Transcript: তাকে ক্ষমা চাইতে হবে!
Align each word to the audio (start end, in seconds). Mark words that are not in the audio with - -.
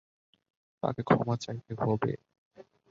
তাকে 0.83 1.01
ক্ষমা 1.07 1.35
চাইতে 1.37 1.71
হবে! 1.81 2.11